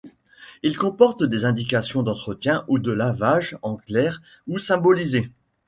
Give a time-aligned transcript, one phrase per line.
[0.63, 5.29] Il comporte des indications d’entretien ou de lavage en clair ou symbolisées.